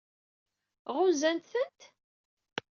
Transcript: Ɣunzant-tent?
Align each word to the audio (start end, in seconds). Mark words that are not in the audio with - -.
Ɣunzant-tent? 0.95 1.79